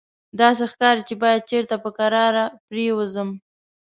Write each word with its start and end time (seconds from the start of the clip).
داسې 0.39 0.63
ښکاري 0.71 1.01
چې 1.09 1.15
باید 1.23 1.47
چېرته 1.51 1.75
په 1.83 1.89
کراره 1.97 2.45
پرېوځم. 2.67 3.29